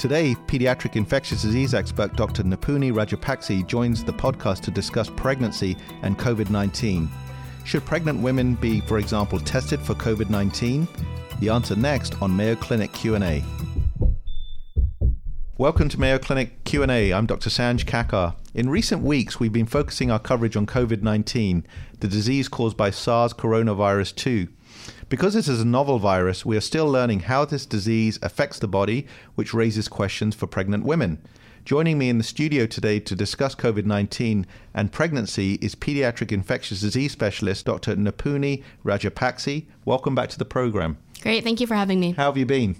Today, 0.00 0.34
pediatric 0.46 0.96
infectious 0.96 1.42
disease 1.42 1.74
expert 1.74 2.16
Dr. 2.16 2.42
Nipuni 2.42 2.90
Rajapakse 2.90 3.66
joins 3.66 4.02
the 4.02 4.14
podcast 4.14 4.62
to 4.62 4.70
discuss 4.70 5.10
pregnancy 5.10 5.76
and 6.00 6.18
COVID 6.18 6.48
19. 6.48 7.06
Should 7.66 7.84
pregnant 7.84 8.22
women 8.22 8.54
be, 8.54 8.80
for 8.80 8.98
example, 8.98 9.38
tested 9.38 9.78
for 9.78 9.92
COVID 9.92 10.30
19? 10.30 10.88
The 11.40 11.50
answer 11.50 11.76
next 11.76 12.14
on 12.22 12.34
Mayo 12.34 12.56
Clinic 12.56 12.94
Q&A. 12.94 13.44
Welcome 15.58 15.90
to 15.90 16.00
Mayo 16.00 16.18
Clinic 16.18 16.64
Q&A. 16.64 17.12
I'm 17.12 17.26
Dr. 17.26 17.50
Sanj 17.50 17.84
Kakar. 17.84 18.36
In 18.54 18.70
recent 18.70 19.02
weeks, 19.02 19.38
we've 19.38 19.52
been 19.52 19.66
focusing 19.66 20.10
our 20.10 20.18
coverage 20.18 20.56
on 20.56 20.64
COVID-19, 20.64 21.62
the 21.98 22.08
disease 22.08 22.48
caused 22.48 22.78
by 22.78 22.88
SARS 22.88 23.34
coronavirus 23.34 24.16
2. 24.16 24.48
Because 25.10 25.34
this 25.34 25.48
is 25.48 25.60
a 25.60 25.64
novel 25.64 25.98
virus, 25.98 26.46
we 26.46 26.56
are 26.56 26.60
still 26.60 26.86
learning 26.86 27.18
how 27.18 27.44
this 27.44 27.66
disease 27.66 28.20
affects 28.22 28.60
the 28.60 28.68
body, 28.68 29.08
which 29.34 29.52
raises 29.52 29.88
questions 29.88 30.36
for 30.36 30.46
pregnant 30.46 30.84
women. 30.84 31.20
Joining 31.64 31.98
me 31.98 32.08
in 32.08 32.18
the 32.18 32.22
studio 32.22 32.64
today 32.64 33.00
to 33.00 33.16
discuss 33.16 33.56
COVID 33.56 33.84
19 33.84 34.46
and 34.72 34.92
pregnancy 34.92 35.54
is 35.54 35.74
pediatric 35.74 36.30
infectious 36.30 36.80
disease 36.80 37.10
specialist 37.10 37.66
Dr. 37.66 37.96
Nipuni 37.96 38.62
Rajapakse. 38.84 39.66
Welcome 39.84 40.14
back 40.14 40.28
to 40.28 40.38
the 40.38 40.44
program. 40.44 40.96
Great, 41.22 41.42
thank 41.42 41.60
you 41.60 41.66
for 41.66 41.74
having 41.74 41.98
me. 41.98 42.12
How 42.12 42.26
have 42.26 42.36
you 42.36 42.46
been? 42.46 42.76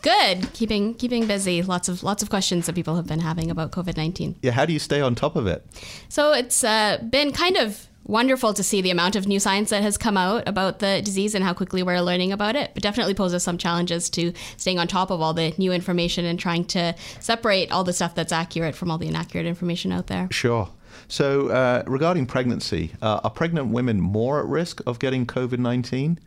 Good, 0.00 0.54
keeping 0.54 0.94
keeping 0.94 1.26
busy. 1.26 1.60
Lots 1.62 1.90
of 1.90 2.02
lots 2.02 2.22
of 2.22 2.30
questions 2.30 2.64
that 2.64 2.74
people 2.74 2.96
have 2.96 3.06
been 3.06 3.20
having 3.20 3.50
about 3.50 3.72
COVID 3.72 3.98
nineteen. 3.98 4.36
Yeah, 4.40 4.52
how 4.52 4.64
do 4.64 4.72
you 4.72 4.78
stay 4.78 5.02
on 5.02 5.14
top 5.14 5.36
of 5.36 5.46
it? 5.46 5.62
So 6.08 6.32
it's 6.32 6.64
uh, 6.64 7.04
been 7.10 7.30
kind 7.30 7.58
of 7.58 7.88
wonderful 8.04 8.54
to 8.54 8.62
see 8.62 8.80
the 8.80 8.90
amount 8.90 9.16
of 9.16 9.26
new 9.26 9.40
science 9.40 9.70
that 9.70 9.82
has 9.82 9.96
come 9.96 10.16
out 10.16 10.46
about 10.46 10.78
the 10.78 11.00
disease 11.02 11.34
and 11.34 11.44
how 11.44 11.54
quickly 11.54 11.82
we're 11.82 12.00
learning 12.00 12.32
about 12.32 12.56
it, 12.56 12.70
but 12.74 12.82
definitely 12.82 13.14
poses 13.14 13.42
some 13.42 13.58
challenges 13.58 14.10
to 14.10 14.32
staying 14.56 14.78
on 14.78 14.86
top 14.86 15.10
of 15.10 15.20
all 15.20 15.34
the 15.34 15.54
new 15.58 15.72
information 15.72 16.24
and 16.24 16.38
trying 16.38 16.64
to 16.64 16.94
separate 17.20 17.70
all 17.72 17.84
the 17.84 17.92
stuff 17.92 18.14
that's 18.14 18.32
accurate 18.32 18.74
from 18.74 18.90
all 18.90 18.98
the 18.98 19.08
inaccurate 19.08 19.46
information 19.46 19.92
out 19.92 20.06
there. 20.06 20.28
Sure. 20.30 20.68
So, 21.08 21.48
uh, 21.48 21.82
regarding 21.86 22.26
pregnancy, 22.26 22.92
uh, 23.02 23.20
are 23.24 23.30
pregnant 23.30 23.68
women 23.68 24.00
more 24.00 24.40
at 24.40 24.46
risk 24.46 24.80
of 24.86 24.98
getting 24.98 25.26
COVID 25.26 25.58
19? 25.58 26.18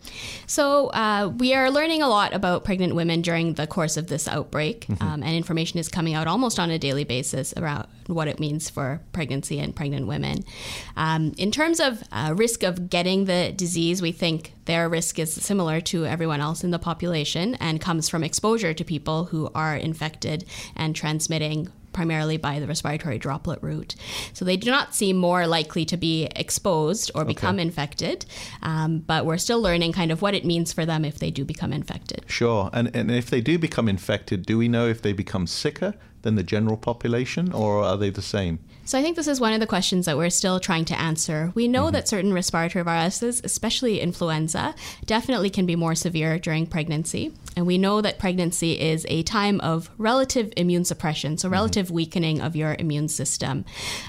So, 0.45 0.87
uh, 0.87 1.31
we 1.37 1.53
are 1.53 1.69
learning 1.69 2.01
a 2.01 2.07
lot 2.07 2.33
about 2.33 2.63
pregnant 2.63 2.95
women 2.95 3.21
during 3.21 3.53
the 3.53 3.67
course 3.67 3.97
of 3.97 4.07
this 4.07 4.27
outbreak, 4.27 4.87
mm-hmm. 4.87 5.03
um, 5.03 5.23
and 5.23 5.35
information 5.35 5.79
is 5.79 5.87
coming 5.87 6.13
out 6.13 6.27
almost 6.27 6.59
on 6.59 6.69
a 6.69 6.79
daily 6.79 7.03
basis 7.03 7.53
around 7.57 7.87
what 8.07 8.27
it 8.27 8.39
means 8.39 8.69
for 8.69 9.01
pregnancy 9.11 9.59
and 9.59 9.75
pregnant 9.75 10.07
women. 10.07 10.43
Um, 10.95 11.33
in 11.37 11.51
terms 11.51 11.79
of 11.79 12.03
uh, 12.11 12.33
risk 12.35 12.63
of 12.63 12.89
getting 12.89 13.25
the 13.25 13.51
disease, 13.55 14.01
we 14.01 14.11
think 14.11 14.53
their 14.67 14.87
risk 14.87 15.17
is 15.17 15.33
similar 15.33 15.81
to 15.81 16.05
everyone 16.05 16.39
else 16.39 16.63
in 16.63 16.71
the 16.71 16.79
population 16.79 17.55
and 17.55 17.81
comes 17.81 18.07
from 18.07 18.23
exposure 18.23 18.73
to 18.73 18.83
people 18.83 19.25
who 19.25 19.49
are 19.55 19.75
infected 19.75 20.45
and 20.75 20.95
transmitting 20.95 21.69
primarily 21.93 22.37
by 22.37 22.59
the 22.59 22.67
respiratory 22.67 23.17
droplet 23.17 23.57
route. 23.63 23.95
So 24.33 24.45
they 24.45 24.55
do 24.55 24.69
not 24.69 24.93
seem 24.93 25.17
more 25.17 25.47
likely 25.47 25.83
to 25.85 25.97
be 25.97 26.25
exposed 26.35 27.09
or 27.15 27.25
become 27.25 27.55
okay. 27.55 27.63
infected, 27.63 28.25
um, 28.61 28.99
but 28.99 29.25
we're 29.25 29.39
still 29.39 29.59
learning 29.59 29.93
kind 29.93 30.11
of 30.11 30.21
what 30.21 30.35
it 30.35 30.45
means 30.45 30.71
for 30.71 30.85
them 30.85 31.03
if 31.03 31.17
they 31.17 31.31
do 31.31 31.43
become 31.43 31.73
infected. 31.73 32.23
Sure. 32.27 32.69
And, 32.71 32.95
and 32.95 33.09
if 33.09 33.31
they 33.31 33.41
do 33.41 33.57
become 33.57 33.89
infected, 33.89 34.45
do 34.45 34.59
we 34.59 34.67
know 34.67 34.87
if 34.87 35.01
they 35.01 35.11
become 35.11 35.47
sicker 35.47 35.95
than 36.27 36.35
the 36.35 36.43
general 36.43 36.75
population 36.75 37.53
or 37.53 37.83
are 37.83 37.95
they 37.95 38.09
the 38.09 38.21
same? 38.21 38.59
So 38.87 38.97
I 38.97 39.01
think 39.01 39.17
this 39.17 39.27
is 39.27 39.41
one 39.41 39.51
of 39.51 39.59
the 39.59 39.67
questions 39.67 40.05
that 40.05 40.15
we're 40.15 40.29
still 40.29 40.61
trying 40.61 40.85
to 40.85 40.97
answer. 40.97 41.51
We 41.55 41.67
know 41.67 41.85
mm-hmm. 41.85 41.93
that 41.93 42.07
certain 42.07 42.31
respiratory 42.31 42.85
viruses, 42.85 43.41
especially 43.43 43.99
influenza, 43.99 44.75
definitely 45.05 45.49
can 45.49 45.65
be 45.65 45.75
more 45.75 45.93
severe 45.93 46.39
during 46.39 46.67
pregnancy. 46.67 47.33
And 47.57 47.67
we 47.67 47.77
know 47.77 47.99
that 47.99 48.17
pregnancy 48.17 48.79
is 48.79 49.05
a 49.09 49.23
time 49.23 49.59
of 49.59 49.89
relative 49.97 50.53
immune 50.55 50.85
suppression, 50.85 51.37
so 51.37 51.47
mm-hmm. 51.47 51.53
relative 51.53 51.87
mm-hmm. 51.87 51.95
weakening 51.95 52.41
of 52.41 52.55
your 52.55 52.77
immune 52.79 53.09
system. 53.09 53.65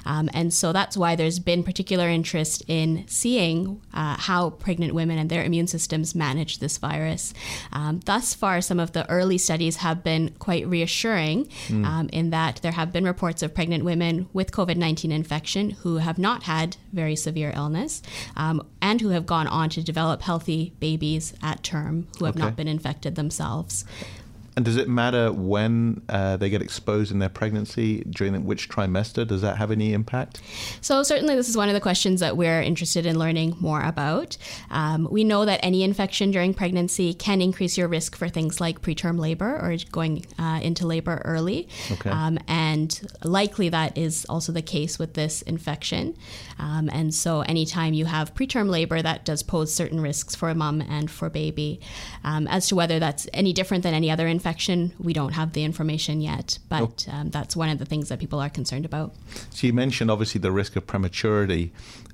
Um, 0.06 0.30
and 0.32 0.54
so 0.54 0.72
that's 0.72 0.96
why 0.96 1.16
there's 1.16 1.40
been 1.40 1.64
particular 1.64 2.08
interest 2.08 2.62
in 2.68 3.04
seeing 3.08 3.80
uh, 3.94 4.16
how 4.16 4.50
pregnant 4.50 4.94
women 4.94 5.18
and 5.18 5.28
their 5.28 5.42
immune 5.42 5.66
systems 5.66 6.14
manage 6.14 6.58
this 6.58 6.78
virus. 6.78 7.34
Um, 7.72 7.98
thus 8.04 8.32
far, 8.32 8.60
some 8.60 8.78
of 8.78 8.92
the 8.92 9.10
early 9.10 9.38
studies 9.38 9.76
have 9.76 10.04
been 10.04 10.36
quite 10.38 10.68
reassuring 10.68 11.46
mm. 11.66 11.84
um, 11.84 12.07
in 12.12 12.30
that 12.30 12.60
there 12.62 12.72
have 12.72 12.92
been 12.92 13.04
reports 13.04 13.42
of 13.42 13.54
pregnant 13.54 13.84
women 13.84 14.28
with 14.32 14.52
COVID 14.52 14.68
COVID 14.68 14.76
19 14.76 15.12
infection 15.12 15.70
who 15.70 15.96
have 15.96 16.18
not 16.18 16.44
had 16.44 16.76
very 16.92 17.16
severe 17.16 17.52
illness 17.54 18.02
um, 18.36 18.66
and 18.82 19.00
who 19.00 19.10
have 19.10 19.26
gone 19.26 19.46
on 19.46 19.70
to 19.70 19.82
develop 19.82 20.22
healthy 20.22 20.72
babies 20.78 21.34
at 21.42 21.62
term 21.62 22.06
who 22.18 22.26
have 22.26 22.36
okay. 22.36 22.44
not 22.44 22.56
been 22.56 22.68
infected 22.68 23.14
themselves. 23.14 23.84
And 24.58 24.64
does 24.64 24.76
it 24.76 24.88
matter 24.88 25.32
when 25.32 26.02
uh, 26.08 26.36
they 26.36 26.50
get 26.50 26.62
exposed 26.62 27.12
in 27.12 27.20
their 27.20 27.28
pregnancy, 27.28 28.02
during 28.10 28.44
which 28.44 28.68
trimester? 28.68 29.24
Does 29.24 29.40
that 29.40 29.56
have 29.56 29.70
any 29.70 29.92
impact? 29.92 30.40
So, 30.80 31.04
certainly, 31.04 31.36
this 31.36 31.48
is 31.48 31.56
one 31.56 31.68
of 31.68 31.74
the 31.74 31.80
questions 31.80 32.18
that 32.18 32.36
we're 32.36 32.60
interested 32.60 33.06
in 33.06 33.20
learning 33.20 33.56
more 33.60 33.80
about. 33.80 34.36
Um, 34.72 35.06
we 35.12 35.22
know 35.22 35.44
that 35.44 35.60
any 35.62 35.84
infection 35.84 36.32
during 36.32 36.54
pregnancy 36.54 37.14
can 37.14 37.40
increase 37.40 37.78
your 37.78 37.86
risk 37.86 38.16
for 38.16 38.28
things 38.28 38.60
like 38.60 38.82
preterm 38.82 39.20
labor 39.20 39.60
or 39.62 39.76
going 39.92 40.26
uh, 40.40 40.58
into 40.60 40.88
labor 40.88 41.22
early. 41.24 41.68
Okay. 41.92 42.10
Um, 42.10 42.40
and 42.48 43.00
likely 43.22 43.68
that 43.68 43.96
is 43.96 44.26
also 44.28 44.50
the 44.50 44.60
case 44.60 44.98
with 44.98 45.14
this 45.14 45.40
infection. 45.42 46.16
Um, 46.58 46.90
and 46.92 47.14
so, 47.14 47.42
anytime 47.42 47.94
you 47.94 48.06
have 48.06 48.34
preterm 48.34 48.68
labor, 48.68 49.02
that 49.02 49.24
does 49.24 49.44
pose 49.44 49.72
certain 49.72 50.00
risks 50.00 50.34
for 50.34 50.48
a 50.50 50.54
mom 50.56 50.80
and 50.80 51.08
for 51.08 51.30
baby. 51.30 51.80
Um, 52.24 52.48
as 52.48 52.66
to 52.66 52.74
whether 52.74 52.98
that's 52.98 53.28
any 53.32 53.52
different 53.52 53.84
than 53.84 53.94
any 53.94 54.10
other 54.10 54.26
infection, 54.26 54.47
infection, 54.48 54.94
we 54.98 55.12
don't 55.12 55.32
have 55.32 55.52
the 55.52 55.62
information 55.62 56.22
yet, 56.22 56.58
but 56.70 57.06
um, 57.12 57.28
that's 57.28 57.54
one 57.54 57.68
of 57.68 57.78
the 57.78 57.84
things 57.84 58.08
that 58.08 58.18
people 58.18 58.40
are 58.40 58.48
concerned 58.48 58.86
about. 58.86 59.14
So 59.50 59.66
you 59.66 59.74
mentioned 59.74 60.10
obviously 60.10 60.40
the 60.40 60.50
risk 60.50 60.74
of 60.74 60.86
prematurity. 60.86 61.70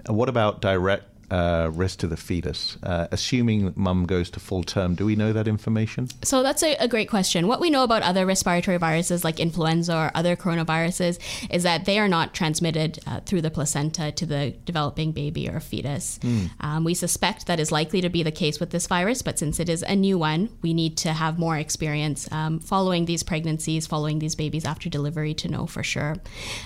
Uh, 0.09 0.15
what 0.15 0.29
about 0.29 0.61
direct 0.61 1.05
uh, 1.31 1.71
risk 1.73 2.01
to 2.01 2.07
the 2.07 2.17
fetus, 2.17 2.77
uh, 2.83 3.09
assuming 3.11 3.73
mum 3.77 4.07
goes 4.07 4.31
to 4.31 4.41
full 4.41 4.63
term? 4.63 4.95
Do 4.95 5.07
we 5.07 5.17
know 5.17 5.33
that 5.33 5.49
information? 5.49 6.09
So 6.23 6.43
that's 6.43 6.63
a, 6.63 6.75
a, 6.77 6.89
great 6.89 7.09
question. 7.09 7.49
What 7.49 7.61
we 7.61 7.71
know 7.71 7.83
about 7.83 8.03
other 8.03 8.27
respiratory 8.27 8.77
viruses 8.77 9.25
like 9.25 9.41
influenza 9.41 9.97
or 9.97 10.11
other 10.15 10.37
coronaviruses 10.37 11.19
is 11.51 11.63
that 11.63 11.87
they 11.87 11.99
are 11.99 12.09
not 12.09 12.35
transmitted 12.35 12.99
uh, 13.07 13.21
through 13.21 13.43
the 13.43 13.51
placenta 13.51 14.13
to 14.13 14.27
the 14.27 14.55
developing 14.65 15.13
baby 15.13 15.49
or 15.49 15.61
fetus. 15.61 16.19
Mm. 16.23 16.51
Um, 16.61 16.85
we 16.85 16.95
suspect 16.95 17.47
that 17.47 17.59
is 17.59 17.73
likely 17.73 18.01
to 18.03 18.09
be 18.09 18.23
the 18.23 18.31
case 18.31 18.61
with 18.61 18.71
this 18.71 18.87
virus, 18.87 19.23
but 19.23 19.39
since 19.39 19.59
it 19.59 19.69
is 19.69 19.83
a 19.83 19.97
new 19.97 20.19
one, 20.19 20.51
we 20.63 20.75
need 20.75 20.97
to 20.99 21.13
have 21.13 21.39
more 21.39 21.57
experience 21.57 22.31
um, 22.33 22.61
following 22.61 23.07
these 23.07 23.23
pregnancies, 23.23 23.87
following 23.87 24.19
these 24.19 24.35
babies 24.35 24.65
after 24.65 24.91
delivery 24.91 25.35
to 25.35 25.49
know 25.49 25.67
for 25.67 25.83
sure. 25.83 26.17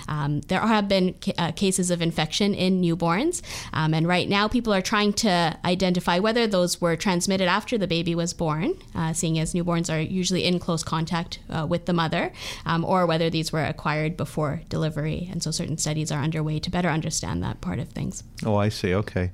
Um, 0.07 0.41
there 0.41 0.59
have 0.59 0.87
been 0.87 1.13
ca- 1.13 1.33
uh, 1.37 1.51
cases 1.53 1.91
of 1.91 2.01
infection 2.01 2.53
in 2.53 2.81
newborns, 2.81 3.41
um, 3.71 3.93
and 3.93 4.07
right 4.07 4.27
now 4.27 4.48
people 4.49 4.73
are 4.73 4.81
trying 4.81 5.13
to 5.13 5.57
identify 5.63 6.19
whether 6.19 6.47
those 6.47 6.81
were 6.81 6.95
transmitted 6.95 7.47
after 7.47 7.77
the 7.77 7.87
baby 7.87 8.15
was 8.15 8.33
born, 8.33 8.73
uh, 8.95 9.13
seeing 9.13 9.39
as 9.39 9.53
newborns 9.53 9.93
are 9.93 9.99
usually 9.99 10.45
in 10.45 10.59
close 10.59 10.83
contact 10.83 11.39
uh, 11.49 11.65
with 11.67 11.85
the 11.85 11.93
mother, 11.93 12.31
um, 12.65 12.83
or 12.83 13.05
whether 13.05 13.29
these 13.29 13.51
were 13.51 13.63
acquired 13.63 14.17
before 14.17 14.61
delivery. 14.69 15.29
And 15.31 15.41
so 15.41 15.51
certain 15.51 15.77
studies 15.77 16.11
are 16.11 16.21
underway 16.21 16.59
to 16.59 16.69
better 16.69 16.89
understand 16.89 17.43
that 17.43 17.61
part 17.61 17.79
of 17.79 17.89
things. 17.89 18.23
Oh, 18.45 18.55
I 18.55 18.69
see. 18.69 18.93
Okay. 18.93 19.31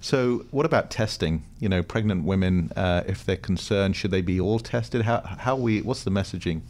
So, 0.00 0.44
what 0.50 0.66
about 0.66 0.90
testing? 0.90 1.42
You 1.58 1.68
know, 1.68 1.82
pregnant 1.82 2.24
women, 2.24 2.72
uh, 2.76 3.02
if 3.06 3.24
they're 3.24 3.36
concerned, 3.36 3.96
should 3.96 4.10
they 4.10 4.20
be 4.20 4.40
all 4.40 4.58
tested? 4.58 5.02
How, 5.02 5.20
how 5.20 5.56
we, 5.56 5.82
what's 5.82 6.04
the 6.04 6.10
messaging? 6.10 6.60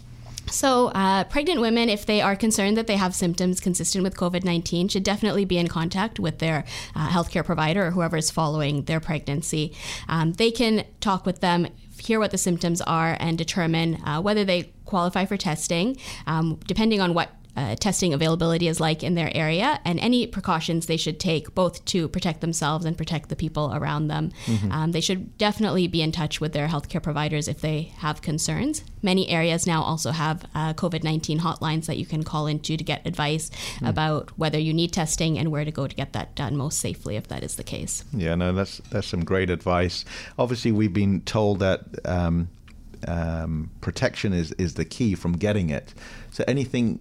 So, 0.48 0.88
uh, 0.88 1.24
pregnant 1.24 1.60
women, 1.60 1.88
if 1.88 2.06
they 2.06 2.20
are 2.20 2.36
concerned 2.36 2.76
that 2.76 2.86
they 2.86 2.96
have 2.96 3.14
symptoms 3.14 3.60
consistent 3.60 4.04
with 4.04 4.16
COVID 4.16 4.44
19, 4.44 4.88
should 4.88 5.02
definitely 5.02 5.44
be 5.44 5.58
in 5.58 5.68
contact 5.68 6.20
with 6.20 6.38
their 6.38 6.64
uh, 6.94 7.08
healthcare 7.08 7.44
provider 7.44 7.86
or 7.86 7.90
whoever 7.90 8.16
is 8.16 8.30
following 8.30 8.84
their 8.84 9.00
pregnancy. 9.00 9.74
Um, 10.08 10.32
they 10.34 10.50
can 10.50 10.84
talk 11.00 11.26
with 11.26 11.40
them 11.40 11.66
hear 11.98 12.20
what 12.20 12.30
the 12.30 12.38
symptoms 12.38 12.80
are 12.82 13.16
and 13.20 13.38
determine 13.38 13.96
uh, 14.04 14.20
whether 14.20 14.44
they 14.44 14.72
qualify 14.84 15.24
for 15.24 15.36
testing, 15.36 15.96
um, 16.26 16.60
depending 16.66 17.00
on 17.00 17.14
what 17.14 17.30
uh, 17.56 17.74
testing 17.76 18.12
availability 18.12 18.68
is 18.68 18.80
like 18.80 19.02
in 19.02 19.14
their 19.14 19.34
area 19.34 19.80
and 19.84 19.98
any 20.00 20.26
precautions 20.26 20.86
they 20.86 20.96
should 20.96 21.18
take 21.18 21.54
both 21.54 21.84
to 21.86 22.08
protect 22.08 22.40
themselves 22.40 22.84
and 22.84 22.96
protect 22.98 23.28
the 23.28 23.36
people 23.36 23.72
around 23.74 24.08
them. 24.08 24.30
Mm-hmm. 24.46 24.72
Um, 24.72 24.92
they 24.92 25.00
should 25.00 25.36
definitely 25.38 25.88
be 25.88 26.02
in 26.02 26.12
touch 26.12 26.40
with 26.40 26.52
their 26.52 26.68
healthcare 26.68 27.02
providers 27.02 27.48
if 27.48 27.60
they 27.60 27.92
have 27.98 28.20
concerns. 28.20 28.84
Many 29.02 29.28
areas 29.28 29.66
now 29.66 29.82
also 29.82 30.10
have 30.10 30.44
uh, 30.54 30.74
COVID 30.74 31.02
19 31.02 31.40
hotlines 31.40 31.86
that 31.86 31.96
you 31.96 32.06
can 32.06 32.24
call 32.24 32.46
into 32.46 32.76
to 32.76 32.84
get 32.84 33.06
advice 33.06 33.50
mm. 33.78 33.88
about 33.88 34.30
whether 34.36 34.58
you 34.58 34.74
need 34.74 34.92
testing 34.92 35.38
and 35.38 35.50
where 35.50 35.64
to 35.64 35.70
go 35.70 35.86
to 35.86 35.94
get 35.94 36.12
that 36.12 36.34
done 36.34 36.56
most 36.56 36.78
safely 36.78 37.16
if 37.16 37.28
that 37.28 37.42
is 37.42 37.56
the 37.56 37.64
case. 37.64 38.04
Yeah, 38.12 38.34
no, 38.34 38.52
that's, 38.52 38.78
that's 38.90 39.06
some 39.06 39.24
great 39.24 39.48
advice. 39.48 40.04
Obviously, 40.38 40.72
we've 40.72 40.92
been 40.92 41.22
told 41.22 41.60
that. 41.60 41.80
Um, 42.04 42.48
um, 43.06 43.70
protection 43.82 44.32
is, 44.32 44.52
is 44.52 44.74
the 44.74 44.84
key 44.84 45.14
from 45.14 45.34
getting 45.34 45.70
it. 45.70 45.94
So 46.30 46.44
anything 46.48 46.98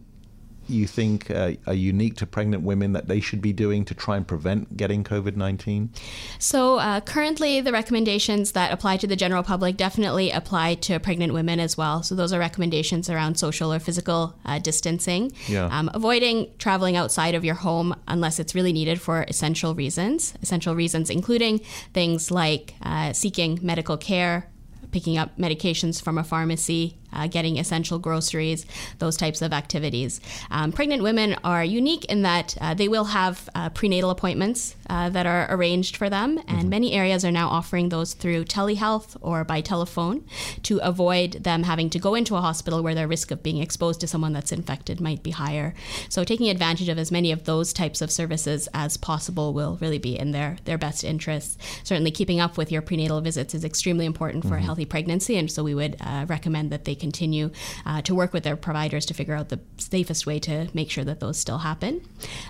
you 0.67 0.87
think 0.87 1.31
uh, 1.31 1.53
are 1.67 1.73
unique 1.73 2.15
to 2.17 2.25
pregnant 2.25 2.63
women 2.63 2.93
that 2.93 3.07
they 3.07 3.19
should 3.19 3.41
be 3.41 3.53
doing 3.53 3.85
to 3.85 3.93
try 3.93 4.17
and 4.17 4.27
prevent 4.27 4.77
getting 4.77 5.03
COVID 5.03 5.35
19? 5.35 5.91
So, 6.39 6.77
uh, 6.77 7.01
currently, 7.01 7.61
the 7.61 7.71
recommendations 7.71 8.53
that 8.53 8.71
apply 8.71 8.97
to 8.97 9.07
the 9.07 9.15
general 9.15 9.43
public 9.43 9.77
definitely 9.77 10.31
apply 10.31 10.75
to 10.75 10.99
pregnant 10.99 11.33
women 11.33 11.59
as 11.59 11.77
well. 11.77 12.03
So, 12.03 12.15
those 12.15 12.33
are 12.33 12.39
recommendations 12.39 13.09
around 13.09 13.37
social 13.37 13.73
or 13.73 13.79
physical 13.79 14.35
uh, 14.45 14.59
distancing, 14.59 15.31
yeah. 15.47 15.65
um, 15.65 15.89
avoiding 15.93 16.51
traveling 16.57 16.95
outside 16.95 17.35
of 17.35 17.45
your 17.45 17.55
home 17.55 17.95
unless 18.07 18.39
it's 18.39 18.55
really 18.55 18.73
needed 18.73 19.01
for 19.01 19.23
essential 19.27 19.75
reasons. 19.75 20.33
Essential 20.41 20.75
reasons 20.75 21.09
including 21.09 21.59
things 21.93 22.31
like 22.31 22.73
uh, 22.81 23.13
seeking 23.13 23.59
medical 23.61 23.97
care, 23.97 24.49
picking 24.91 25.17
up 25.17 25.37
medications 25.37 26.01
from 26.01 26.17
a 26.17 26.23
pharmacy, 26.23 26.97
uh, 27.15 27.27
getting 27.27 27.57
essential 27.57 27.99
groceries, 27.99 28.65
those 28.99 29.17
types 29.17 29.41
of 29.41 29.53
activities. 29.53 30.21
Um, 30.51 30.71
pregnant 30.71 31.03
women 31.03 31.35
are 31.43 31.63
unique 31.63 32.05
in 32.05 32.21
that 32.23 32.55
uh, 32.61 32.73
they 32.73 32.87
will 32.87 33.05
have 33.05 33.49
uh, 33.55 33.69
prenatal 33.69 34.09
appointments 34.09 34.75
uh, 34.89 35.09
that 35.09 35.25
are 35.25 35.47
arranged 35.49 35.97
for 35.97 36.09
them, 36.09 36.37
and 36.47 36.59
mm-hmm. 36.59 36.69
many 36.69 36.93
areas 36.93 37.25
are 37.25 37.31
now 37.31 37.47
offering 37.47 37.89
those 37.89 38.13
through 38.13 38.45
telehealth 38.45 39.17
or 39.21 39.43
by 39.43 39.61
telephone 39.61 40.23
to 40.63 40.77
avoid 40.79 41.43
them 41.43 41.63
having 41.63 41.89
to 41.89 41.99
go 41.99 42.15
into 42.15 42.35
a 42.35 42.41
hospital 42.41 42.83
where 42.83 42.95
their 42.95 43.07
risk 43.07 43.31
of 43.31 43.41
being 43.43 43.57
exposed 43.57 43.99
to 44.01 44.07
someone 44.07 44.33
that's 44.33 44.51
infected 44.51 44.99
might 45.01 45.23
be 45.23 45.31
higher. 45.31 45.73
So, 46.09 46.23
taking 46.23 46.49
advantage 46.49 46.89
of 46.89 46.97
as 46.97 47.11
many 47.11 47.31
of 47.31 47.45
those 47.45 47.73
types 47.73 48.01
of 48.01 48.11
services 48.11 48.67
as 48.73 48.97
possible 48.97 49.53
will 49.53 49.77
really 49.81 49.97
be 49.97 50.17
in 50.17 50.31
their, 50.31 50.57
their 50.65 50.77
best 50.77 51.03
interests. 51.03 51.57
Certainly, 51.83 52.11
keeping 52.11 52.39
up 52.39 52.57
with 52.57 52.71
your 52.71 52.81
prenatal 52.81 53.21
visits 53.21 53.53
is 53.53 53.63
extremely 53.63 54.05
important 54.05 54.43
for 54.43 54.51
mm-hmm. 54.51 54.59
a 54.59 54.65
healthy 54.65 54.85
pregnancy, 54.85 55.37
and 55.37 55.51
so 55.51 55.63
we 55.63 55.75
would 55.75 55.97
uh, 56.01 56.25
recommend 56.27 56.71
that 56.71 56.85
they 56.85 56.95
continue 57.05 57.51
uh, 57.85 58.01
to 58.01 58.15
work 58.15 58.33
with 58.33 58.43
their 58.43 58.57
providers 58.67 59.05
to 59.05 59.13
figure 59.13 59.35
out 59.39 59.49
the 59.49 59.59
safest 59.77 60.25
way 60.25 60.39
to 60.39 60.67
make 60.73 60.89
sure 60.89 61.05
that 61.09 61.19
those 61.19 61.37
still 61.37 61.59
happen. 61.59 61.93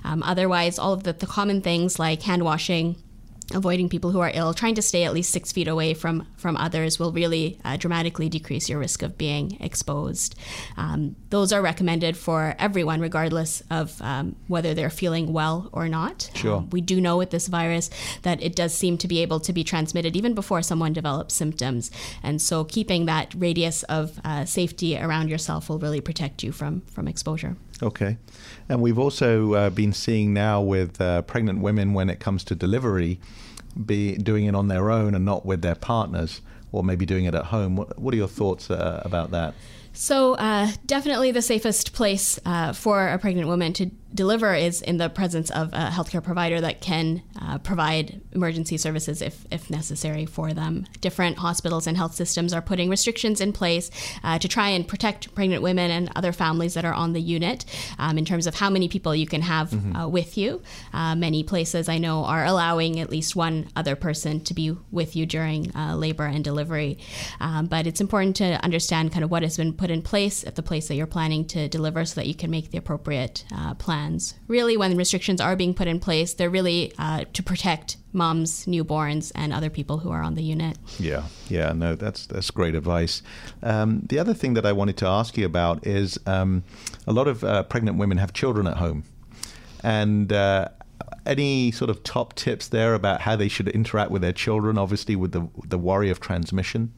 Um, 0.04 0.24
otherwise, 0.24 0.80
all 0.80 0.94
of 0.94 1.04
the, 1.04 1.13
the 1.13 1.28
common 1.38 1.62
things 1.62 2.00
like 2.00 2.22
hand 2.30 2.44
washing, 2.44 2.96
avoiding 3.54 3.90
people 3.90 4.12
who 4.12 4.20
are 4.20 4.32
ill, 4.34 4.54
trying 4.54 4.76
to 4.76 4.82
stay 4.82 5.04
at 5.04 5.14
least 5.14 5.32
six 5.32 5.52
feet 5.52 5.68
away 5.68 5.94
from 5.94 6.28
from 6.38 6.58
others 6.58 7.00
will 7.00 7.12
really 7.12 7.60
uh, 7.64 7.78
dramatically 7.78 8.30
decrease 8.30 8.70
your 8.70 8.80
risk 8.80 9.02
of 9.02 9.18
being 9.18 9.58
exposed. 9.60 10.36
Um, 10.78 11.16
those 11.30 11.52
are 11.54 11.62
recommended 11.62 12.18
for 12.18 12.56
everyone, 12.60 13.02
regardless 13.02 13.62
of 13.70 14.02
um, 14.02 14.36
whether 14.48 14.74
they're 14.74 14.90
feeling 14.90 15.34
well 15.34 15.70
or 15.72 15.88
not. 15.88 16.30
Sure. 16.36 16.58
Um, 16.58 16.70
we 16.70 16.82
do 16.82 17.00
know 17.02 17.18
with 17.18 17.32
this 17.32 17.48
virus 17.48 17.90
that 18.24 18.42
it 18.42 18.56
does 18.56 18.74
seem 18.74 18.98
to 19.00 19.08
be 19.08 19.22
able 19.22 19.40
to 19.42 19.54
be 19.54 19.64
transmitted 19.64 20.16
even 20.16 20.34
before 20.34 20.62
someone 20.62 20.94
develops 20.94 21.34
symptoms, 21.34 21.92
and 22.24 22.42
so 22.42 22.64
keeping 22.64 23.06
that 23.06 23.34
radius 23.36 23.84
of 23.84 24.20
uh, 24.24 24.46
safety 24.46 24.98
around 24.98 25.30
yourself 25.30 25.70
will 25.70 25.80
really 25.80 26.02
protect 26.02 26.44
you 26.44 26.52
from 26.52 26.82
from 26.82 27.08
exposure. 27.08 27.56
Okay. 27.83 28.18
And 28.69 28.81
we've 28.81 28.98
also 28.98 29.54
uh, 29.54 29.69
been 29.69 29.94
seeing 29.94 30.33
now 30.33 30.62
with 30.62 31.00
uh, 31.01 31.22
pregnant 31.24 31.60
women 31.60 31.94
when 31.94 32.10
it 32.10 32.19
comes 32.19 32.44
to 32.45 32.56
delivery, 32.56 33.19
be 33.86 34.16
doing 34.18 34.45
it 34.45 34.56
on 34.56 34.68
their 34.68 34.89
own 34.89 35.13
and 35.13 35.25
not 35.25 35.45
with 35.45 35.62
their 35.62 35.75
partners, 35.75 36.42
or 36.72 36.83
maybe 36.83 37.06
doing 37.06 37.25
it 37.25 37.36
at 37.36 37.45
home. 37.45 37.75
What, 37.75 38.00
what 38.00 38.13
are 38.13 38.18
your 38.18 38.27
thoughts 38.27 38.72
uh, 38.72 39.01
about 39.04 39.31
that? 39.31 39.54
So, 39.94 40.33
uh, 40.33 40.72
definitely 40.86 41.31
the 41.31 41.42
safest 41.42 41.94
place 41.94 42.38
uh, 42.45 42.74
for 42.74 43.07
a 43.07 43.18
pregnant 43.18 43.48
woman 43.48 43.72
to 43.74 43.86
deliver 44.13 44.54
is 44.54 44.81
in 44.81 44.98
the 44.98 45.10
presence 45.10 45.50
of 45.51 45.69
a 45.72 45.89
healthcare 45.89 46.22
provider 46.22 46.60
that 46.60 46.81
can 46.81 47.22
uh, 47.56 47.57
provide 47.60 48.22
emergency 48.34 48.78
services 48.78 49.22
if, 49.22 49.46
if 49.50 49.69
necessary 49.69 50.25
for 50.25 50.54
them. 50.54 50.86
Different 51.02 51.38
hospitals 51.38 51.88
and 51.88 51.96
health 51.96 52.13
systems 52.13 52.54
are 52.54 52.62
putting 52.62 52.90
restrictions 52.90 53.40
in 53.40 53.54
place 53.54 53.90
uh, 54.24 54.38
to 54.40 54.48
try 54.48 54.69
and 54.69 54.88
protect 54.88 55.34
pregnant 55.34 55.62
women 55.62 55.90
and 55.92 56.12
other 56.16 56.31
families 56.31 56.74
that 56.74 56.86
are 56.86 56.94
on 56.94 57.13
the 57.13 57.22
unit 57.22 57.66
um, 57.98 58.18
in 58.18 58.25
terms 58.25 58.48
of 58.48 58.56
how 58.56 58.69
many 58.69 58.88
people 58.90 59.16
you 59.16 59.28
can 59.28 59.42
have 59.42 59.69
mm-hmm. 59.69 59.96
uh, 59.96 60.07
with 60.07 60.38
you. 60.38 60.62
Uh, 60.94 61.16
many 61.16 61.44
places 61.44 61.88
I 61.88 61.98
know 61.98 62.25
are 62.25 62.46
allowing 62.46 63.00
at 63.00 63.10
least 63.10 63.36
one 63.36 63.69
other 63.75 63.96
person 63.96 64.42
to 64.42 64.54
be 64.54 64.75
with 64.92 65.16
you 65.16 65.25
during 65.25 65.72
labor 65.96 66.25
and 66.25 66.44
delivery. 66.44 66.98
Um, 67.40 67.68
but 67.68 67.88
it's 67.88 68.01
important 68.01 68.36
to 68.38 68.63
understand 68.63 69.12
kind 69.12 69.24
of 69.24 69.31
what 69.31 69.44
has 69.44 69.58
been 69.58 69.74
put 69.74 69.90
in 69.90 70.01
place 70.01 70.44
at 70.44 70.56
the 70.56 70.63
place 70.63 70.88
that 70.88 70.96
you're 70.96 71.08
planning 71.08 71.46
to 71.48 71.68
deliver 71.68 72.06
so 72.06 72.16
that 72.16 72.28
you 72.28 72.36
can 72.36 72.51
make 72.51 72.72
the 72.72 72.78
appropriate 72.78 73.46
uh, 73.54 73.74
plans. 73.75 74.36
Really, 74.48 74.78
when 74.78 74.98
restrictions 74.98 75.40
are 75.40 75.56
being 75.56 75.74
put 75.74 75.88
in 75.88 76.00
place, 76.00 76.34
they're 76.34 76.50
really 76.50 76.94
uh, 76.98 77.25
to 77.34 77.44
protect 77.46 77.98
moms, 78.12 78.66
newborns, 78.66 79.32
and 79.36 79.54
other 79.54 79.70
people 79.70 80.00
who 80.00 80.10
are 80.10 80.22
on 80.22 80.36
the 80.36 80.44
unit. 80.44 80.78
Yeah, 81.00 81.24
yeah, 81.48 81.72
no, 81.74 81.96
that's 81.96 82.26
that's 82.26 82.52
great 82.52 82.76
advice. 82.76 83.22
Um, 83.64 84.02
the 84.08 84.20
other 84.20 84.34
thing 84.34 84.56
that 84.56 84.66
I 84.66 84.72
wanted 84.72 84.98
to 84.98 85.08
ask 85.08 85.38
you 85.38 85.46
about 85.46 85.86
is 85.86 86.20
um, 86.26 86.64
a 87.08 87.14
lot 87.14 87.28
of 87.28 87.44
uh, 87.44 87.64
pregnant 87.64 87.98
women 87.98 88.18
have 88.18 88.34
children 88.34 88.68
at 88.68 88.78
home, 88.78 89.04
and 89.84 90.34
uh, 90.34 90.70
any 91.26 91.72
sort 91.72 91.90
of 91.90 92.04
top 92.04 92.34
tips 92.36 92.68
there 92.68 92.94
about 92.94 93.22
how 93.22 93.36
they 93.36 93.48
should 93.48 93.68
interact 93.70 94.12
with 94.12 94.22
their 94.22 94.34
children, 94.34 94.78
obviously 94.78 95.16
with 95.16 95.32
the 95.32 95.48
the 95.68 95.78
worry 95.78 96.10
of 96.10 96.20
transmission? 96.20 96.92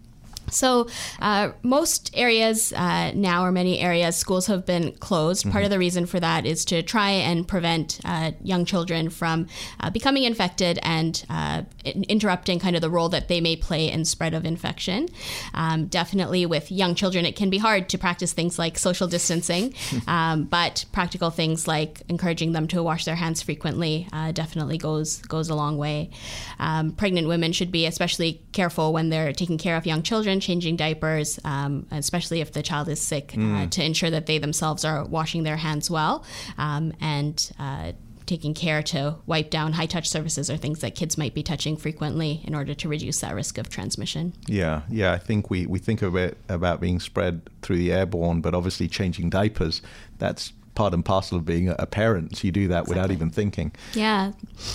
So, 0.50 0.88
uh, 1.20 1.52
most 1.64 2.12
areas 2.14 2.74
uh, 2.74 3.12
now, 3.14 3.44
or 3.44 3.52
many 3.52 3.80
areas, 3.80 4.16
schools 4.16 4.48
have 4.48 4.66
been 4.66 4.94
closed. 4.94 5.42
Mm-hmm. 5.42 5.52
Part 5.52 5.64
of 5.64 5.70
the 5.70 5.80
reason 5.80 6.06
for 6.06 6.20
that 6.20 6.46
is 6.46 6.66
to 6.66 6.82
try 6.82 7.12
and 7.12 7.48
prevent 7.48 8.00
uh, 8.06 8.32
young 8.42 8.66
children 8.66 9.10
from 9.10 9.48
uh, 9.80 9.90
becoming 9.90 10.24
infected 10.24 10.80
and 10.84 11.26
uh, 11.30 11.64
interrupting 11.84 12.60
kind 12.60 12.76
of 12.76 12.82
the 12.82 12.90
role 12.90 13.10
that 13.10 13.28
they 13.28 13.42
may 13.42 13.56
play 13.56 13.90
in 13.90 14.06
spread 14.06 14.34
of 14.34 14.46
infection. 14.46 15.10
Um, 15.54 15.88
definitely, 15.88 16.46
with 16.46 16.72
young 16.72 16.96
children, 16.96 17.26
it 17.26 17.36
can 17.36 17.50
be 17.50 17.58
hard 17.58 17.90
to 17.90 17.98
practice 17.98 18.34
things 18.34 18.58
like 18.58 18.78
social 18.78 19.08
distancing, 19.08 19.74
um, 20.08 20.46
but 20.46 20.86
practical 20.92 21.30
things 21.30 21.68
like 21.68 22.04
encouraging 22.10 22.54
them 22.54 22.68
to 22.70 22.82
wash 22.82 23.06
their 23.06 23.16
hands 23.16 23.42
frequently 23.42 24.08
uh, 24.14 24.32
definitely 24.32 24.78
goes 24.78 25.18
goes 25.24 25.50
a 25.50 25.56
long 25.56 25.78
way. 25.78 26.10
Um, 26.60 26.92
pregnant 26.92 27.28
women 27.28 27.52
should 27.52 27.72
be 27.72 27.86
especially 27.86 28.42
careful 28.52 28.94
when 28.94 29.10
they're 29.10 29.34
taking 29.34 29.58
care 29.58 29.76
of 29.76 29.86
young 29.86 30.04
children 30.04 30.37
changing 30.40 30.76
diapers, 30.76 31.40
um, 31.44 31.88
especially 31.92 32.42
if 32.42 32.52
the 32.52 32.64
child 32.64 32.88
is 32.90 33.02
sick, 33.02 33.34
uh, 33.34 33.40
mm. 33.40 33.66
uh, 33.66 33.70
to 33.70 33.84
ensure 33.84 34.10
that 34.10 34.26
they 34.26 34.38
themselves 34.38 34.86
are 34.86 35.06
washing 35.06 35.44
their 35.44 35.58
hands 35.58 35.90
well 35.90 36.26
um, 36.58 36.94
and 37.00 37.52
uh, 37.60 37.92
taking 38.28 38.54
care 38.54 38.84
to 38.84 39.16
wipe 39.26 39.50
down 39.50 39.74
high 39.74 39.86
touch 39.86 40.08
surfaces 40.08 40.52
or 40.52 40.58
things 40.58 40.80
that 40.82 40.94
kids 40.94 41.18
might 41.18 41.34
be 41.34 41.42
touching 41.42 41.78
frequently 41.78 42.42
in 42.44 42.54
order 42.54 42.74
to 42.74 42.88
reduce 42.88 43.22
that 43.22 43.34
risk 43.34 43.58
of 43.58 43.70
transmission. 43.70 44.34
Yeah, 44.48 44.82
yeah. 44.90 45.14
I 45.14 45.18
think 45.18 45.50
we, 45.50 45.66
we 45.66 45.80
think 45.80 46.02
of 46.02 46.16
it 46.16 46.38
about 46.50 46.80
being 46.80 47.00
spread 47.00 47.50
through 47.62 47.78
the 47.78 47.92
airborne, 47.92 48.42
but 48.42 48.54
obviously 48.54 48.88
changing 48.88 49.30
diapers, 49.30 49.82
that's 50.20 50.52
part 50.78 50.94
and 50.94 51.04
parcel 51.04 51.38
of 51.38 51.44
being 51.44 51.68
a 51.68 51.86
parent. 51.88 52.38
So 52.38 52.46
you 52.46 52.52
do 52.52 52.68
that 52.68 52.82
exactly. 52.84 52.96
without 52.96 53.12
even 53.12 53.30
thinking. 53.32 53.72
Yeah. 53.96 54.32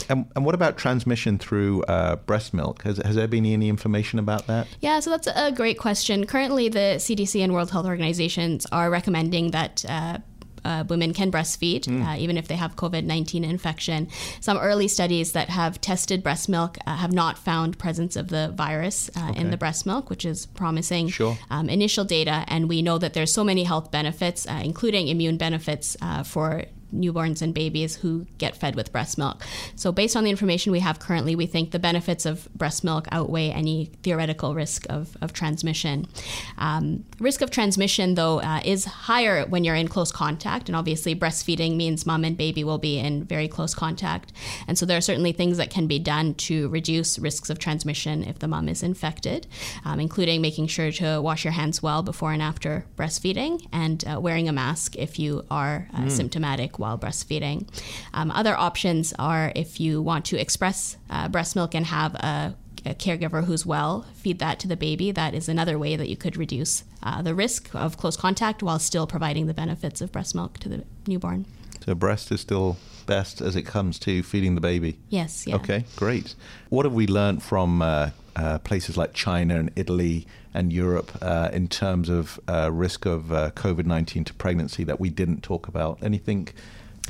And, 0.09 0.27
and 0.35 0.45
what 0.45 0.55
about 0.55 0.77
transmission 0.77 1.39
through 1.39 1.85
uh, 1.85 2.17
breast 2.17 2.53
milk? 2.53 2.83
Has, 2.83 2.99
has 2.99 3.15
there 3.15 3.29
been 3.29 3.47
any 3.47 3.69
information 3.69 4.19
about 4.19 4.49
that? 4.49 4.67
Yeah, 4.81 4.99
so 5.01 5.11
that's 5.11 5.29
a 5.29 5.53
great 5.53 5.79
question. 5.79 6.27
Currently, 6.27 6.69
the 6.71 6.97
CDC 6.99 7.43
and 7.43 7.55
World 7.55 7.71
Health 7.71 7.87
Organizations 7.87 8.67
are 8.73 8.91
recommending 8.91 9.53
that 9.53 9.85
uh, 9.89 10.19
uh, 10.65 10.85
women 10.89 11.13
can 11.13 11.31
breastfeed, 11.31 11.85
mm. 11.85 12.07
uh, 12.07 12.17
even 12.17 12.37
if 12.37 12.49
they 12.49 12.57
have 12.57 12.77
COVID 12.77 13.05
19 13.05 13.45
infection. 13.45 14.09
Some 14.41 14.59
early 14.59 14.89
studies 14.89 15.33
that 15.33 15.49
have 15.51 15.81
tested 15.81 16.23
breast 16.23 16.49
milk 16.49 16.79
uh, 16.87 16.97
have 16.97 17.13
not 17.13 17.39
found 17.39 17.79
presence 17.79 18.17
of 18.17 18.29
the 18.29 18.53
virus 18.55 19.11
uh, 19.17 19.31
okay. 19.31 19.41
in 19.41 19.51
the 19.51 19.57
breast 19.57 19.87
milk, 19.87 20.11
which 20.11 20.25
is 20.25 20.47
promising 20.47 21.09
sure. 21.09 21.39
um, 21.51 21.69
initial 21.69 22.05
data. 22.05 22.45
And 22.49 22.69
we 22.69 22.83
know 22.83 22.99
that 22.99 23.15
there's 23.15 23.33
so 23.33 23.45
many 23.45 23.65
health 23.65 23.91
benefits, 23.91 24.47
uh, 24.47 24.61
including 24.65 25.09
immune 25.09 25.37
benefits 25.37 25.97
uh, 26.01 26.23
for 26.23 26.65
newborns 26.93 27.43
and 27.43 27.55
babies 27.55 27.97
who 27.97 28.27
get 28.39 28.57
fed 28.57 28.75
with 28.75 28.93
breast 28.93 29.19
milk. 29.19 29.45
So, 29.77 29.93
based 29.93 30.17
on 30.17 30.25
the 30.25 30.31
information 30.31 30.73
we 30.73 30.81
have 30.81 30.99
currently, 30.99 31.35
we 31.35 31.47
think 31.47 31.71
the 31.71 31.79
benefits 31.79 32.27
of 32.27 32.49
breast 32.55 32.85
milk 32.85 33.09
outweigh 33.11 33.51
any 33.51 33.91
theoretical 34.03 34.55
risk 34.55 34.87
of, 34.89 35.17
of 35.21 35.33
transmission. 35.33 36.07
Um, 36.59 37.05
risk 37.19 37.41
of 37.41 37.51
transmission, 37.51 38.15
though, 38.15 38.41
uh, 38.41 38.61
is 38.65 38.85
higher 38.85 39.45
when 39.47 39.65
you're 39.65 39.75
in 39.75 39.89
close 39.89 40.13
contact, 40.13 40.69
and 40.69 40.77
obviously, 40.77 41.15
breastfeeding 41.15 41.77
means 41.77 42.07
mom 42.07 42.25
and 42.25 42.37
baby 42.37 42.65
will 42.65 42.79
be 42.79 42.99
in 42.99 43.25
very 43.25 43.49
close 43.49 43.75
contact. 43.75 44.33
And 44.69 44.79
so, 44.79 44.87
there 44.87 44.99
are 44.99 45.03
certainly 45.03 45.33
things 45.33 45.57
that 45.57 45.71
can 45.71 45.87
be 45.87 45.99
done 45.99 46.35
to 46.35 46.69
reduce 46.69 47.19
risks 47.19 47.51
of 47.51 47.59
transmission 47.59 48.25
if 48.25 48.39
the 48.39 48.49
mom 48.49 48.69
is 48.69 48.83
infected, 48.83 49.47
um, 49.85 50.01
including 50.01 50.41
making 50.41 50.67
sure 50.67 50.93
to 50.93 51.21
wash 51.21 51.45
your 51.45 51.53
hands 51.53 51.83
well 51.83 52.03
before 52.03 52.33
and 52.33 52.43
after 52.43 52.85
breastfeeding 52.97 53.67
and 53.73 54.05
uh, 54.07 54.21
wearing 54.21 54.49
a 54.49 54.53
mask 54.53 54.97
if 54.97 55.19
you 55.19 55.45
are 55.51 55.89
uh, 55.95 56.01
mm. 56.01 56.11
symptomatic 56.11 56.79
while 56.83 56.99
breastfeeding. 56.99 57.67
Um, 58.13 58.31
other 58.33 58.55
options 58.55 59.15
are 59.19 59.53
if 59.55 59.81
you 59.81 60.03
want 60.03 60.27
to 60.27 60.37
express 60.39 60.99
uh, 61.09 61.29
breast 61.29 61.57
milk 61.57 61.75
and 61.75 61.87
have 61.87 62.15
a, 62.17 62.55
a, 62.85 62.95
caregiver 62.95 63.45
who's 63.45 63.65
well 63.65 64.05
feed 64.15 64.39
that 64.41 64.59
to 64.61 64.69
the 64.69 64.77
baby. 64.77 65.13
That 65.13 65.33
is 65.33 65.49
another 65.49 65.79
way 65.79 65.97
that 65.97 66.09
you 66.09 66.17
could 66.17 66.37
reduce 66.37 66.85
uh, 67.03 67.23
the 67.23 67.35
risk 67.35 67.75
of 67.75 67.97
close 67.97 68.17
contact 68.17 68.63
while 68.63 68.79
still 68.79 69.07
providing 69.07 69.47
the 69.47 69.55
benefits 69.55 70.01
of 70.01 70.13
breast 70.13 70.35
milk 70.35 70.59
to 70.59 70.69
the 70.69 70.85
newborn. 71.07 71.47
So 71.85 71.95
breast 71.95 72.31
is 72.31 72.41
still 72.41 72.77
best 73.07 73.41
as 73.41 73.57
it 73.57 73.63
comes 73.63 73.99
to 74.01 74.23
feeding 74.23 74.55
the 74.55 74.61
baby. 74.61 74.99
Yes. 75.09 75.47
Yeah. 75.47 75.57
Okay. 75.57 75.85
Great. 75.97 76.35
What 76.69 76.87
have 76.87 76.93
we 76.93 77.07
learned 77.07 77.43
from 77.43 77.83
uh, 77.83 78.11
uh, 78.37 78.59
places 78.59 78.97
like 78.97 79.15
China 79.15 79.57
and 79.57 79.71
Italy 79.75 80.27
and 80.55 80.73
Europe 80.73 81.11
uh, 81.21 81.51
in 81.53 81.67
terms 81.67 82.09
of 82.09 82.39
uh, 82.49 82.71
risk 82.73 83.05
of 83.05 83.33
uh, 83.33 83.51
COVID 83.53 83.87
19 83.87 84.25
to 84.25 84.35
pregnancy 84.35 84.85
that 84.85 85.01
we 85.01 85.11
didn't 85.11 85.43
talk 85.43 85.67
about? 85.67 85.99
Anything? 86.03 86.49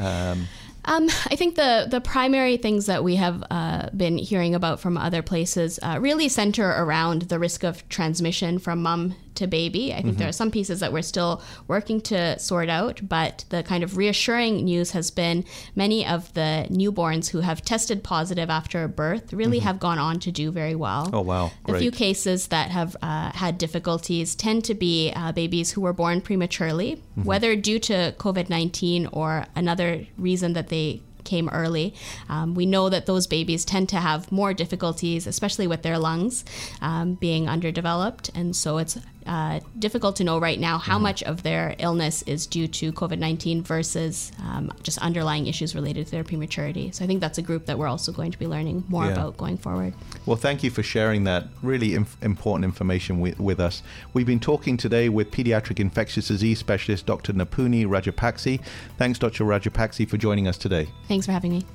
Um, 0.00 0.48
um, 0.84 1.08
I 1.26 1.36
think 1.36 1.54
the 1.54 1.86
the 1.88 2.00
primary 2.00 2.56
things 2.56 2.86
that 2.86 3.04
we 3.04 3.16
have 3.16 3.44
uh, 3.50 3.90
been 3.96 4.18
hearing 4.18 4.54
about 4.54 4.80
from 4.80 4.96
other 4.96 5.22
places 5.22 5.78
uh, 5.82 5.98
really 6.00 6.28
center 6.28 6.68
around 6.70 7.22
the 7.22 7.38
risk 7.38 7.62
of 7.62 7.88
transmission 7.88 8.58
from 8.58 8.82
mom 8.82 9.14
to 9.34 9.46
baby. 9.46 9.92
I 9.92 9.96
think 9.96 10.06
mm-hmm. 10.06 10.18
there 10.18 10.28
are 10.28 10.32
some 10.32 10.50
pieces 10.50 10.80
that 10.80 10.92
we're 10.92 11.02
still 11.02 11.42
working 11.68 12.00
to 12.02 12.38
sort 12.38 12.68
out, 12.68 13.00
but 13.08 13.44
the 13.48 13.62
kind 13.62 13.82
of 13.82 13.96
reassuring 13.96 14.64
news 14.64 14.90
has 14.92 15.10
been 15.10 15.44
many 15.74 16.06
of 16.06 16.32
the 16.34 16.66
newborns 16.70 17.30
who 17.30 17.40
have 17.40 17.62
tested 17.62 18.02
positive 18.02 18.50
after 18.50 18.86
birth 18.88 19.32
really 19.32 19.58
mm-hmm. 19.58 19.66
have 19.66 19.80
gone 19.80 19.98
on 19.98 20.20
to 20.20 20.30
do 20.30 20.50
very 20.50 20.74
well. 20.74 21.08
Oh 21.12 21.22
wow! 21.22 21.50
The 21.66 21.78
few 21.78 21.90
cases 21.90 22.48
that 22.48 22.70
have 22.70 22.96
uh, 23.02 23.32
had 23.32 23.58
difficulties 23.58 24.34
tend 24.34 24.64
to 24.64 24.74
be 24.74 25.12
uh, 25.16 25.32
babies 25.32 25.72
who 25.72 25.80
were 25.80 25.92
born 25.92 26.20
prematurely, 26.20 26.96
mm-hmm. 26.96 27.24
whether 27.24 27.56
due 27.56 27.78
to 27.78 28.14
COVID 28.18 28.50
nineteen 28.50 29.06
or 29.12 29.46
another 29.56 30.06
reason 30.18 30.52
that 30.52 30.68
they 30.68 31.02
came 31.24 31.48
early. 31.50 31.94
Um, 32.28 32.54
we 32.56 32.66
know 32.66 32.88
that 32.88 33.06
those 33.06 33.28
babies 33.28 33.64
tend 33.64 33.88
to 33.90 33.96
have 33.98 34.32
more 34.32 34.52
difficulties, 34.52 35.26
especially 35.26 35.68
with 35.68 35.82
their 35.82 35.96
lungs 35.96 36.44
um, 36.80 37.14
being 37.14 37.48
underdeveloped. 37.48 38.30
And 38.34 38.56
so 38.56 38.78
it's 38.78 38.98
uh, 39.26 39.60
difficult 39.78 40.16
to 40.16 40.24
know 40.24 40.38
right 40.38 40.58
now 40.58 40.78
how 40.78 40.94
mm-hmm. 40.94 41.04
much 41.04 41.22
of 41.24 41.42
their 41.42 41.74
illness 41.78 42.22
is 42.22 42.46
due 42.46 42.66
to 42.68 42.92
COVID 42.92 43.18
19 43.18 43.62
versus 43.62 44.32
um, 44.42 44.72
just 44.82 44.98
underlying 44.98 45.46
issues 45.46 45.74
related 45.74 46.06
to 46.06 46.12
their 46.12 46.24
prematurity. 46.24 46.90
So 46.92 47.04
I 47.04 47.06
think 47.06 47.20
that's 47.20 47.38
a 47.38 47.42
group 47.42 47.66
that 47.66 47.78
we're 47.78 47.88
also 47.88 48.12
going 48.12 48.32
to 48.32 48.38
be 48.38 48.46
learning 48.46 48.84
more 48.88 49.06
yeah. 49.06 49.12
about 49.12 49.36
going 49.36 49.58
forward. 49.58 49.94
Well, 50.26 50.36
thank 50.36 50.62
you 50.62 50.70
for 50.70 50.82
sharing 50.82 51.24
that 51.24 51.48
really 51.62 51.94
inf- 51.94 52.16
important 52.22 52.64
information 52.64 53.20
with, 53.20 53.38
with 53.38 53.60
us. 53.60 53.82
We've 54.12 54.26
been 54.26 54.40
talking 54.40 54.76
today 54.76 55.08
with 55.08 55.30
pediatric 55.30 55.80
infectious 55.80 56.28
disease 56.28 56.58
specialist 56.58 57.06
Dr. 57.06 57.32
Nipuni 57.32 57.86
Rajapakse. 57.86 58.60
Thanks, 58.98 59.18
Dr. 59.18 59.44
Rajapakse, 59.44 60.08
for 60.08 60.16
joining 60.16 60.48
us 60.48 60.58
today. 60.58 60.88
Thanks 61.08 61.26
for 61.26 61.32
having 61.32 61.52
me. 61.52 61.66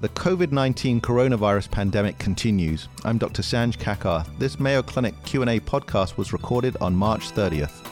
The 0.00 0.08
COVID 0.10 0.52
19 0.52 1.00
coronavirus 1.00 1.72
pandemic 1.72 2.18
continues. 2.18 2.86
I'm 3.04 3.18
Dr. 3.18 3.42
Sanj 3.42 3.78
Kakar. 3.78 4.24
This 4.38 4.60
Mayo 4.60 4.80
Clinic 4.80 5.20
Q&A 5.24 5.58
podcast 5.58 6.16
was 6.16 6.32
recorded 6.32 6.76
on 6.80 6.94
March 6.94 7.32
30th. 7.32 7.84